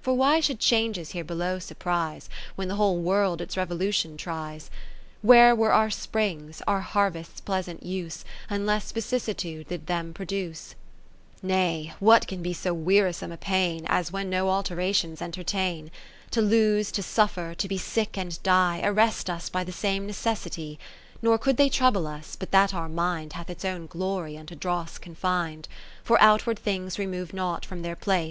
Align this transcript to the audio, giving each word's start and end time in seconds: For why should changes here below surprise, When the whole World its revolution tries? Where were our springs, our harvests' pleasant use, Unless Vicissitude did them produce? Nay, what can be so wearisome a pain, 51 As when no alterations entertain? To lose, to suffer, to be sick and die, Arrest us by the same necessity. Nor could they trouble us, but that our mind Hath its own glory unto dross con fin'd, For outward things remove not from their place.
For 0.00 0.14
why 0.14 0.40
should 0.40 0.58
changes 0.58 1.10
here 1.10 1.22
below 1.22 1.58
surprise, 1.58 2.30
When 2.54 2.68
the 2.68 2.76
whole 2.76 2.96
World 2.98 3.42
its 3.42 3.58
revolution 3.58 4.16
tries? 4.16 4.70
Where 5.20 5.54
were 5.54 5.70
our 5.74 5.90
springs, 5.90 6.62
our 6.66 6.80
harvests' 6.80 7.42
pleasant 7.42 7.82
use, 7.82 8.24
Unless 8.48 8.92
Vicissitude 8.92 9.68
did 9.68 9.86
them 9.86 10.14
produce? 10.14 10.76
Nay, 11.42 11.92
what 12.00 12.26
can 12.26 12.40
be 12.42 12.54
so 12.54 12.72
wearisome 12.72 13.30
a 13.30 13.36
pain, 13.36 13.80
51 13.80 13.92
As 13.98 14.10
when 14.12 14.30
no 14.30 14.48
alterations 14.48 15.20
entertain? 15.20 15.90
To 16.30 16.40
lose, 16.40 16.90
to 16.92 17.02
suffer, 17.02 17.54
to 17.56 17.68
be 17.68 17.76
sick 17.76 18.16
and 18.16 18.42
die, 18.42 18.80
Arrest 18.82 19.28
us 19.28 19.50
by 19.50 19.62
the 19.62 19.72
same 19.72 20.06
necessity. 20.06 20.78
Nor 21.20 21.36
could 21.36 21.58
they 21.58 21.68
trouble 21.68 22.06
us, 22.06 22.34
but 22.34 22.50
that 22.50 22.72
our 22.72 22.88
mind 22.88 23.34
Hath 23.34 23.50
its 23.50 23.62
own 23.62 23.88
glory 23.88 24.38
unto 24.38 24.54
dross 24.54 24.96
con 24.96 25.14
fin'd, 25.14 25.68
For 26.02 26.18
outward 26.22 26.58
things 26.58 26.98
remove 26.98 27.34
not 27.34 27.66
from 27.66 27.82
their 27.82 27.94
place. 27.94 28.24